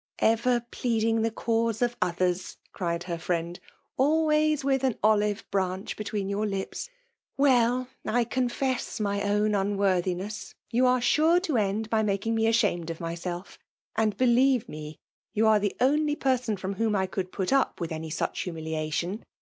[0.09, 3.59] << Ever pleading the cause of others," eried hear fiocand;''
[3.99, 6.89] always with an olive branch be tween your lips!—
[7.37, 7.87] Well!
[8.03, 10.55] I confess my own unworthiness.
[10.71, 13.59] You are sure to end by making me adamed of mysdf;.
[13.95, 14.97] and, faelievo mei,
[15.35, 19.23] you ase the odLy person, from whom I could put up with any suck humiliation.